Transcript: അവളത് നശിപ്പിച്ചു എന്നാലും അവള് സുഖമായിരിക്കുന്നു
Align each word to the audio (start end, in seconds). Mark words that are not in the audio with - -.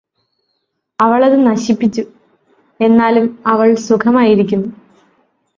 അവളത് 0.99 1.45
നശിപ്പിച്ചു 1.45 2.03
എന്നാലും 2.79 3.39
അവള് 3.47 3.75
സുഖമായിരിക്കുന്നു 3.87 4.69